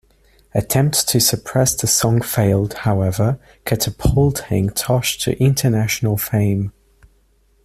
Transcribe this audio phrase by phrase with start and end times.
[0.55, 6.73] Attempts to suppress the song failed, however, catapulting Tosh to international fame.